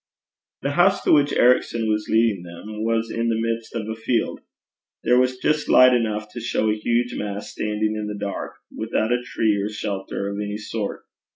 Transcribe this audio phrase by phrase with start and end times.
[0.63, 4.39] The house to which Ericson was leading them was in the midst of a field.
[5.03, 9.13] There was just light enough to show a huge mass standing in the dark, without
[9.13, 11.03] a tree or shelter of any sort.